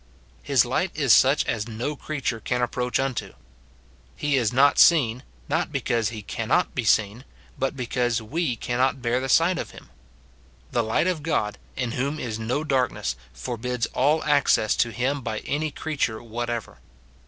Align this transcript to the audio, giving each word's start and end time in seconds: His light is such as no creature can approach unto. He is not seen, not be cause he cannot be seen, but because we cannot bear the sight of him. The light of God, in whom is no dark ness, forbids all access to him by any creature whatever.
His 0.41 0.65
light 0.65 0.89
is 0.95 1.13
such 1.13 1.45
as 1.45 1.67
no 1.67 1.95
creature 1.95 2.39
can 2.39 2.63
approach 2.63 2.99
unto. 2.99 3.33
He 4.15 4.35
is 4.35 4.51
not 4.51 4.79
seen, 4.79 5.21
not 5.47 5.71
be 5.71 5.79
cause 5.81 6.09
he 6.09 6.23
cannot 6.23 6.73
be 6.73 6.83
seen, 6.83 7.23
but 7.59 7.75
because 7.77 8.19
we 8.19 8.55
cannot 8.55 9.03
bear 9.03 9.19
the 9.19 9.29
sight 9.29 9.59
of 9.59 9.69
him. 9.69 9.91
The 10.71 10.81
light 10.83 11.05
of 11.05 11.21
God, 11.21 11.59
in 11.75 11.91
whom 11.91 12.17
is 12.19 12.39
no 12.39 12.63
dark 12.63 12.91
ness, 12.91 13.15
forbids 13.31 13.85
all 13.93 14.23
access 14.23 14.75
to 14.77 14.89
him 14.89 15.21
by 15.21 15.41
any 15.41 15.69
creature 15.69 16.23
whatever. 16.23 16.79